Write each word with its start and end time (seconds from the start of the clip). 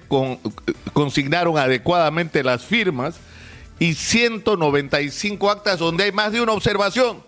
consignaron 0.93 1.57
adecuadamente 1.57 2.43
las 2.43 2.63
firmas 2.63 3.15
y 3.79 3.93
195 3.93 5.49
actas 5.49 5.79
donde 5.79 6.05
hay 6.05 6.11
más 6.11 6.31
de 6.31 6.41
una 6.41 6.53
observación. 6.53 7.21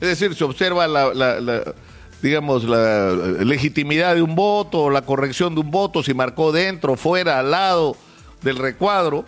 Es 0.00 0.08
decir, 0.08 0.34
se 0.34 0.44
observa 0.44 0.86
la, 0.86 1.74
digamos, 2.20 2.64
la 2.64 3.12
legitimidad 3.12 4.14
de 4.14 4.22
un 4.22 4.34
voto 4.34 4.90
la 4.90 5.02
corrección 5.02 5.54
de 5.54 5.60
un 5.60 5.70
voto, 5.70 6.02
si 6.02 6.12
marcó 6.12 6.52
dentro, 6.52 6.96
fuera, 6.96 7.38
al 7.38 7.50
lado 7.50 7.96
del 8.42 8.56
recuadro, 8.56 9.24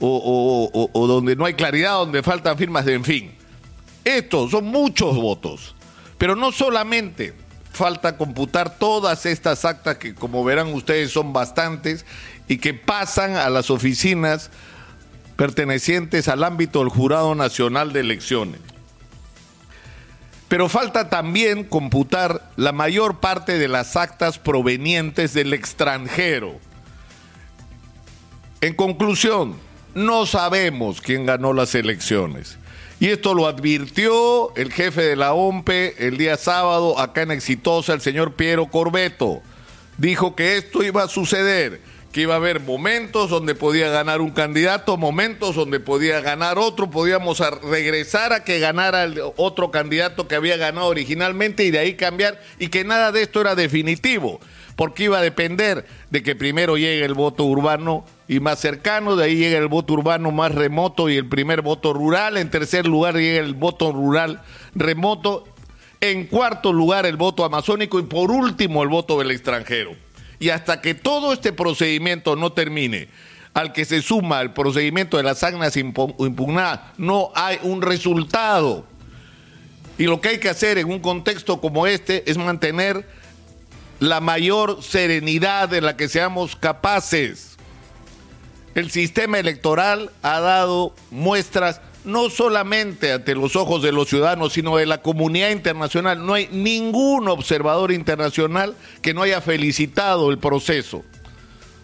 o, 0.00 0.88
o 0.92 1.06
donde 1.06 1.36
no 1.36 1.44
hay 1.44 1.54
claridad, 1.54 1.94
donde 1.94 2.22
faltan 2.22 2.56
firmas, 2.56 2.84
de, 2.86 2.94
en 2.94 3.04
fin. 3.04 3.39
Estos 4.04 4.50
son 4.52 4.64
muchos 4.66 5.16
votos, 5.16 5.74
pero 6.18 6.36
no 6.36 6.52
solamente 6.52 7.34
falta 7.72 8.16
computar 8.16 8.78
todas 8.78 9.26
estas 9.26 9.64
actas 9.64 9.96
que 9.98 10.14
como 10.14 10.44
verán 10.44 10.72
ustedes 10.74 11.12
son 11.12 11.32
bastantes 11.32 12.04
y 12.48 12.58
que 12.58 12.74
pasan 12.74 13.36
a 13.36 13.48
las 13.48 13.70
oficinas 13.70 14.50
pertenecientes 15.36 16.28
al 16.28 16.44
ámbito 16.44 16.80
del 16.80 16.88
Jurado 16.88 17.34
Nacional 17.34 17.92
de 17.92 18.00
Elecciones. 18.00 18.60
Pero 20.48 20.68
falta 20.68 21.08
también 21.08 21.64
computar 21.64 22.50
la 22.56 22.72
mayor 22.72 23.20
parte 23.20 23.56
de 23.56 23.68
las 23.68 23.96
actas 23.96 24.38
provenientes 24.38 25.32
del 25.32 25.54
extranjero. 25.54 26.58
En 28.60 28.74
conclusión, 28.74 29.56
no 29.94 30.26
sabemos 30.26 31.00
quién 31.00 31.24
ganó 31.24 31.52
las 31.52 31.74
elecciones. 31.74 32.58
Y 33.00 33.08
esto 33.08 33.32
lo 33.32 33.46
advirtió 33.46 34.54
el 34.56 34.70
jefe 34.70 35.00
de 35.00 35.16
la 35.16 35.32
OMPE 35.32 36.06
el 36.06 36.18
día 36.18 36.36
sábado 36.36 36.98
acá 36.98 37.22
en 37.22 37.30
Exitosa, 37.30 37.94
el 37.94 38.02
señor 38.02 38.34
Piero 38.34 38.66
Corbeto. 38.66 39.40
Dijo 39.96 40.36
que 40.36 40.58
esto 40.58 40.82
iba 40.82 41.02
a 41.04 41.08
suceder, 41.08 41.80
que 42.12 42.20
iba 42.20 42.34
a 42.34 42.36
haber 42.36 42.60
momentos 42.60 43.30
donde 43.30 43.54
podía 43.54 43.88
ganar 43.88 44.20
un 44.20 44.32
candidato, 44.32 44.98
momentos 44.98 45.56
donde 45.56 45.80
podía 45.80 46.20
ganar 46.20 46.58
otro, 46.58 46.90
podíamos 46.90 47.40
regresar 47.62 48.34
a 48.34 48.44
que 48.44 48.58
ganara 48.58 49.04
el 49.04 49.18
otro 49.36 49.70
candidato 49.70 50.28
que 50.28 50.34
había 50.34 50.58
ganado 50.58 50.88
originalmente 50.88 51.64
y 51.64 51.70
de 51.70 51.78
ahí 51.78 51.94
cambiar, 51.94 52.38
y 52.58 52.68
que 52.68 52.84
nada 52.84 53.12
de 53.12 53.22
esto 53.22 53.40
era 53.40 53.54
definitivo, 53.54 54.40
porque 54.80 55.04
iba 55.04 55.18
a 55.18 55.22
depender 55.22 55.84
de 56.08 56.22
que 56.22 56.34
primero 56.34 56.78
llegue 56.78 57.04
el 57.04 57.12
voto 57.12 57.44
urbano 57.44 58.02
y 58.28 58.40
más 58.40 58.60
cercano, 58.60 59.14
de 59.14 59.26
ahí 59.26 59.36
llega 59.36 59.58
el 59.58 59.68
voto 59.68 59.92
urbano 59.92 60.30
más 60.30 60.54
remoto 60.54 61.10
y 61.10 61.18
el 61.18 61.28
primer 61.28 61.60
voto 61.60 61.92
rural, 61.92 62.38
en 62.38 62.48
tercer 62.48 62.86
lugar 62.86 63.16
llega 63.16 63.40
el 63.40 63.52
voto 63.52 63.92
rural 63.92 64.40
remoto, 64.74 65.44
en 66.00 66.26
cuarto 66.26 66.72
lugar 66.72 67.04
el 67.04 67.18
voto 67.18 67.44
amazónico 67.44 68.00
y 68.00 68.04
por 68.04 68.30
último 68.30 68.82
el 68.82 68.88
voto 68.88 69.18
del 69.18 69.32
extranjero. 69.32 69.94
Y 70.38 70.48
hasta 70.48 70.80
que 70.80 70.94
todo 70.94 71.34
este 71.34 71.52
procedimiento 71.52 72.34
no 72.34 72.54
termine, 72.54 73.08
al 73.52 73.74
que 73.74 73.84
se 73.84 74.00
suma 74.00 74.40
el 74.40 74.54
procedimiento 74.54 75.18
de 75.18 75.24
las 75.24 75.42
agnas 75.42 75.76
impugnadas, 75.76 76.80
no 76.96 77.32
hay 77.34 77.58
un 77.64 77.82
resultado. 77.82 78.86
Y 79.98 80.04
lo 80.04 80.22
que 80.22 80.30
hay 80.30 80.38
que 80.38 80.48
hacer 80.48 80.78
en 80.78 80.90
un 80.90 81.00
contexto 81.00 81.60
como 81.60 81.86
este 81.86 82.30
es 82.30 82.38
mantener 82.38 83.19
la 84.00 84.20
mayor 84.20 84.82
serenidad 84.82 85.68
de 85.68 85.80
la 85.80 85.96
que 85.96 86.08
seamos 86.08 86.56
capaces 86.56 87.50
el 88.74 88.90
sistema 88.90 89.38
electoral 89.38 90.10
ha 90.22 90.40
dado 90.40 90.94
muestras 91.10 91.80
no 92.04 92.30
solamente 92.30 93.12
ante 93.12 93.34
los 93.34 93.56
ojos 93.56 93.82
de 93.82 93.92
los 93.92 94.08
ciudadanos, 94.08 94.52
sino 94.52 94.76
de 94.76 94.86
la 94.86 95.02
comunidad 95.02 95.50
internacional. 95.50 96.24
No 96.24 96.34
hay 96.34 96.48
ningún 96.50 97.28
observador 97.28 97.92
internacional 97.92 98.74
que 99.02 99.12
no 99.12 99.22
haya 99.22 99.40
felicitado 99.40 100.30
el 100.30 100.38
proceso 100.38 101.04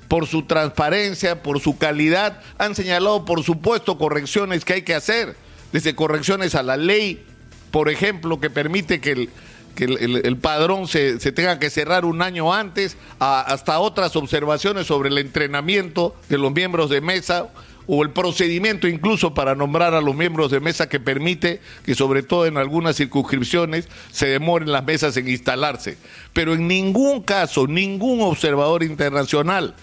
por 0.09 0.27
su 0.27 0.45
transparencia, 0.45 1.43
por 1.43 1.61
su 1.61 1.77
calidad. 1.77 2.41
Han 2.59 2.75
señalado, 2.75 3.25
por 3.25 3.43
supuesto, 3.43 3.99
correcciones 3.99 4.65
que 4.65 4.75
hay 4.75 4.83
que 4.83 4.95
hacer, 4.95 5.37
desde 5.73 5.95
correcciones 5.95 6.55
a 6.55 6.63
la 6.63 6.77
ley, 6.77 7.25
por 7.71 7.91
ejemplo, 7.91 8.41
que 8.41 8.49
permite 8.49 9.01
que 9.01 9.13
el, 9.13 9.31
que 9.77 9.85
el, 9.85 10.37
padrón 10.39 10.89
se, 10.89 11.19
tenga 11.19 11.61
que 11.61 11.71
cerrar 11.71 12.05
un 12.05 12.23
año 12.23 12.53
antes, 12.53 12.97
hasta 13.21 13.79
otras 13.79 14.17
observaciones 14.17 14.89
sobre 14.89 15.11
el 15.11 15.19
entrenamiento 15.19 16.17
de 16.29 16.39
los 16.39 16.51
miembros 16.51 16.91
de 16.91 17.01
mesa 17.01 17.49
o 17.87 18.03
el 18.03 18.11
procedimiento 18.11 18.89
incluso 18.89 19.33
para 19.35 19.55
nombrar 19.55 19.95
a 19.95 20.01
los 20.01 20.17
miembros 20.17 20.51
de 20.51 20.59
mesa 20.59 20.89
que 20.89 20.99
permite 20.99 21.61
que 21.85 21.95
sobre 21.95 22.25
todo 22.25 22.47
en 22.47 22.57
algunas 22.57 22.97
circunscripciones 22.97 23.89
se 24.11 24.27
demoren 24.27 24.73
las 24.73 24.85
mesas 24.85 25.17
en 25.17 25.29
instalarse. 25.29 25.97
Pero 26.33 26.55
en 26.55 26.67
ningún 26.67 27.23
caso, 27.23 27.69
ningún 27.69 28.23
observador 28.23 28.83
internacional 28.83 29.75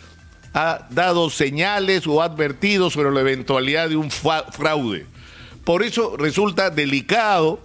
ha 0.54 0.88
dado 0.90 1.30
señales 1.30 2.06
o 2.06 2.22
ha 2.22 2.26
advertido 2.26 2.90
sobre 2.90 3.12
la 3.12 3.22
eventualidad 3.22 3.88
de 3.88 3.96
un 3.96 4.12
fraude. 4.12 5.06
Por 5.64 5.84
eso 5.84 6.18
resulta 6.18 6.70
delicado 6.70 7.62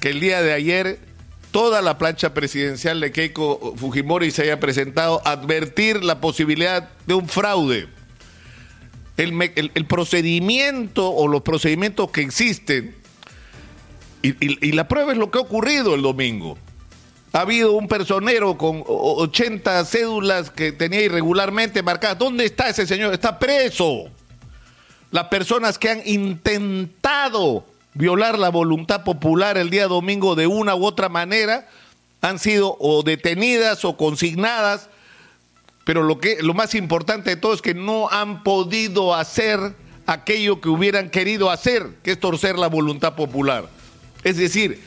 que 0.00 0.10
el 0.10 0.20
día 0.20 0.40
de 0.40 0.52
ayer 0.52 1.13
toda 1.54 1.82
la 1.82 1.98
plancha 1.98 2.34
presidencial 2.34 2.98
de 2.98 3.12
Keiko 3.12 3.76
Fujimori 3.76 4.32
se 4.32 4.42
haya 4.42 4.58
presentado, 4.58 5.22
advertir 5.24 6.02
la 6.02 6.20
posibilidad 6.20 6.90
de 7.06 7.14
un 7.14 7.28
fraude. 7.28 7.86
El, 9.16 9.86
procedimiento 9.86 11.08
o 11.08 11.28
los 11.28 11.42
procedimientos 11.42 12.10
que 12.10 12.22
existen, 12.22 12.96
y, 14.20 14.72
la 14.72 14.88
prueba 14.88 15.12
es 15.12 15.18
lo 15.18 15.30
que 15.30 15.38
ha 15.38 15.42
ocurrido 15.42 15.94
el 15.94 16.02
domingo. 16.02 16.58
Ha 17.32 17.42
habido 17.42 17.74
un 17.74 17.86
personero 17.86 18.58
con 18.58 18.82
80 18.84 19.84
cédulas 19.84 20.50
que 20.50 20.72
tenía 20.72 21.02
irregularmente 21.02 21.84
marcadas. 21.84 22.18
¿Dónde 22.18 22.46
está 22.46 22.68
ese 22.68 22.84
señor? 22.84 23.14
Está 23.14 23.38
preso. 23.38 24.06
Las 25.12 25.28
personas 25.28 25.78
que 25.78 25.88
han 25.88 26.02
intentado 26.04 27.64
violar 27.94 28.38
la 28.38 28.48
voluntad 28.48 29.04
popular 29.04 29.56
el 29.56 29.70
día 29.70 29.86
domingo 29.86 30.34
de 30.34 30.46
una 30.46 30.74
u 30.74 30.84
otra 30.84 31.08
manera, 31.08 31.68
han 32.20 32.38
sido 32.38 32.76
o 32.80 33.02
detenidas 33.02 33.84
o 33.84 33.96
consignadas, 33.96 34.88
pero 35.84 36.02
lo, 36.02 36.18
que, 36.18 36.42
lo 36.42 36.54
más 36.54 36.74
importante 36.74 37.30
de 37.30 37.36
todo 37.36 37.54
es 37.54 37.62
que 37.62 37.74
no 37.74 38.08
han 38.10 38.42
podido 38.42 39.14
hacer 39.14 39.58
aquello 40.06 40.60
que 40.60 40.68
hubieran 40.68 41.10
querido 41.10 41.50
hacer, 41.50 41.88
que 42.02 42.12
es 42.12 42.20
torcer 42.20 42.58
la 42.58 42.68
voluntad 42.68 43.14
popular. 43.14 43.68
Es 44.22 44.36
decir, 44.36 44.82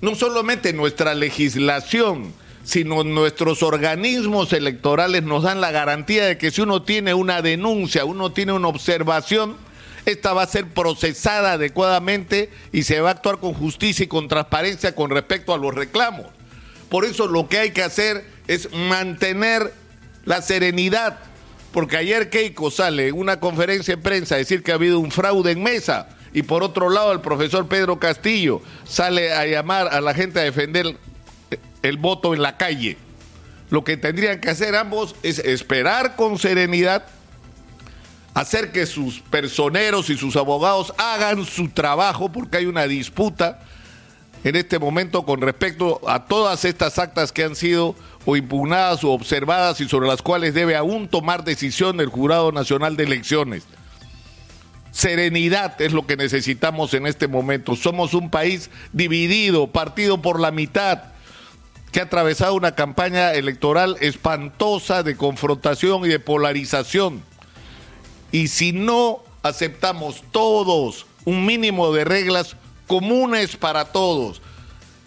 no 0.00 0.14
solamente 0.14 0.72
nuestra 0.72 1.14
legislación 1.14 2.32
sino 2.64 3.02
nuestros 3.02 3.62
organismos 3.62 4.52
electorales 4.52 5.22
nos 5.22 5.42
dan 5.42 5.60
la 5.60 5.72
garantía 5.72 6.26
de 6.26 6.38
que 6.38 6.50
si 6.50 6.60
uno 6.60 6.82
tiene 6.82 7.14
una 7.14 7.42
denuncia, 7.42 8.04
uno 8.04 8.32
tiene 8.32 8.52
una 8.52 8.68
observación, 8.68 9.56
esta 10.06 10.32
va 10.32 10.42
a 10.42 10.46
ser 10.46 10.66
procesada 10.66 11.52
adecuadamente 11.52 12.50
y 12.72 12.82
se 12.82 13.00
va 13.00 13.10
a 13.10 13.12
actuar 13.12 13.38
con 13.38 13.54
justicia 13.54 14.04
y 14.04 14.08
con 14.08 14.28
transparencia 14.28 14.94
con 14.94 15.10
respecto 15.10 15.54
a 15.54 15.58
los 15.58 15.74
reclamos. 15.74 16.26
Por 16.88 17.04
eso 17.04 17.26
lo 17.26 17.48
que 17.48 17.58
hay 17.58 17.70
que 17.70 17.82
hacer 17.82 18.24
es 18.48 18.72
mantener 18.72 19.72
la 20.24 20.42
serenidad, 20.42 21.18
porque 21.72 21.96
ayer 21.96 22.30
Keiko 22.30 22.70
sale 22.70 23.08
en 23.08 23.18
una 23.18 23.40
conferencia 23.40 23.96
de 23.96 24.02
prensa 24.02 24.34
a 24.34 24.38
decir 24.38 24.62
que 24.62 24.72
ha 24.72 24.74
habido 24.74 25.00
un 25.00 25.10
fraude 25.10 25.52
en 25.52 25.62
mesa 25.62 26.08
y 26.34 26.42
por 26.42 26.62
otro 26.62 26.90
lado 26.90 27.12
el 27.12 27.20
profesor 27.20 27.68
Pedro 27.68 27.98
Castillo 27.98 28.62
sale 28.84 29.32
a 29.32 29.46
llamar 29.46 29.88
a 29.88 30.00
la 30.00 30.14
gente 30.14 30.40
a 30.40 30.44
defender 30.44 30.96
el 31.82 31.96
voto 31.96 32.34
en 32.34 32.42
la 32.42 32.56
calle. 32.56 32.96
Lo 33.70 33.84
que 33.84 33.96
tendrían 33.96 34.40
que 34.40 34.50
hacer 34.50 34.74
ambos 34.76 35.14
es 35.22 35.38
esperar 35.38 36.16
con 36.16 36.38
serenidad, 36.38 37.06
hacer 38.34 38.72
que 38.72 38.86
sus 38.86 39.20
personeros 39.20 40.10
y 40.10 40.16
sus 40.16 40.36
abogados 40.36 40.92
hagan 40.98 41.44
su 41.44 41.68
trabajo 41.68 42.30
porque 42.30 42.58
hay 42.58 42.66
una 42.66 42.86
disputa 42.86 43.60
en 44.44 44.56
este 44.56 44.78
momento 44.78 45.24
con 45.24 45.40
respecto 45.40 46.00
a 46.08 46.24
todas 46.24 46.64
estas 46.64 46.98
actas 46.98 47.30
que 47.30 47.44
han 47.44 47.54
sido 47.54 47.94
o 48.24 48.36
impugnadas 48.36 49.04
o 49.04 49.10
observadas 49.10 49.80
y 49.80 49.88
sobre 49.88 50.08
las 50.08 50.22
cuales 50.22 50.54
debe 50.54 50.76
aún 50.76 51.08
tomar 51.08 51.44
decisión 51.44 52.00
el 52.00 52.08
Jurado 52.08 52.52
Nacional 52.52 52.96
de 52.96 53.04
Elecciones. 53.04 53.64
Serenidad 54.90 55.80
es 55.80 55.92
lo 55.92 56.06
que 56.06 56.16
necesitamos 56.16 56.92
en 56.94 57.06
este 57.06 57.28
momento. 57.28 57.76
Somos 57.76 58.14
un 58.14 58.30
país 58.30 58.70
dividido, 58.92 59.68
partido 59.68 60.20
por 60.20 60.38
la 60.38 60.50
mitad, 60.50 61.04
que 61.92 62.00
ha 62.00 62.04
atravesado 62.04 62.54
una 62.54 62.74
campaña 62.74 63.32
electoral 63.32 63.96
espantosa 64.00 65.02
de 65.02 65.16
confrontación 65.16 66.04
y 66.04 66.08
de 66.08 66.18
polarización. 66.18 67.22
Y 68.32 68.48
si 68.48 68.72
no 68.72 69.22
aceptamos 69.42 70.22
todos 70.32 71.06
un 71.24 71.46
mínimo 71.46 71.92
de 71.92 72.04
reglas 72.04 72.56
comunes 72.86 73.56
para 73.56 73.86
todos, 73.86 74.42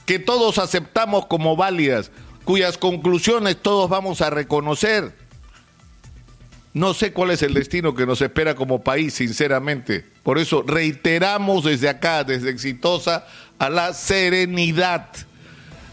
que 0.05 0.19
todos 0.19 0.59
aceptamos 0.59 1.25
como 1.25 1.55
válidas, 1.55 2.11
cuyas 2.45 2.77
conclusiones 2.77 3.61
todos 3.61 3.89
vamos 3.89 4.21
a 4.21 4.29
reconocer, 4.29 5.13
no 6.75 6.93
sé 6.93 7.13
cuál 7.13 7.31
es 7.31 7.41
el 7.41 7.53
destino 7.53 7.95
que 7.95 8.05
nos 8.05 8.21
espera 8.21 8.53
como 8.53 8.83
país, 8.83 9.13
sinceramente. 9.13 10.05
Por 10.23 10.37
eso 10.37 10.61
reiteramos 10.67 11.63
desde 11.63 11.87
acá, 11.87 12.25
desde 12.25 12.49
Exitosa, 12.49 13.25
a 13.59 13.69
la 13.69 13.93
serenidad, 13.93 15.07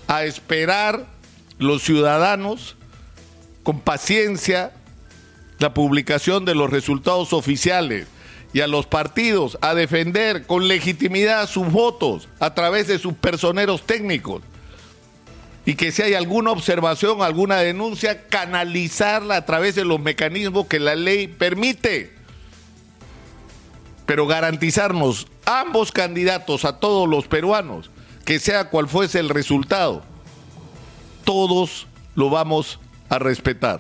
a 0.09 0.25
esperar 0.25 1.07
los 1.59 1.83
ciudadanos 1.83 2.77
con 3.63 3.81
paciencia 3.81 4.73
la 5.63 5.73
publicación 5.73 6.45
de 6.45 6.55
los 6.55 6.71
resultados 6.71 7.33
oficiales 7.33 8.07
y 8.53 8.61
a 8.61 8.67
los 8.67 8.87
partidos 8.87 9.57
a 9.63 9.75
defender 9.75 10.47
con 10.47 10.69
legitimidad 10.69 11.49
sus 11.49 11.73
votos 11.73 12.29
a 12.39 12.53
través 12.53 12.87
de 12.89 12.99
sus 12.99 13.15
personeros 13.15 13.83
técnicos 13.83 14.43
y 15.65 15.75
que 15.75 15.93
si 15.93 16.03
hay 16.03 16.15
alguna 16.15 16.51
observación, 16.51 17.23
alguna 17.23 17.59
denuncia, 17.59 18.27
canalizarla 18.27 19.37
a 19.37 19.47
través 19.47 19.77
de 19.77 19.85
los 19.85 20.01
mecanismos 20.01 20.67
que 20.67 20.81
la 20.81 20.97
ley 20.97 21.29
permite. 21.29 22.13
Pero 24.05 24.27
garantizarnos 24.27 25.29
ambos 25.47 25.93
candidatos 25.93 26.65
a 26.65 26.81
todos 26.81 27.09
los 27.09 27.29
peruanos, 27.29 27.91
que 28.25 28.41
sea 28.41 28.71
cual 28.71 28.89
fuese 28.89 29.21
el 29.21 29.29
resultado, 29.29 30.03
todos 31.25 31.87
lo 32.17 32.29
vamos 32.29 32.81
a 33.09 33.21
respetar. 33.21 33.71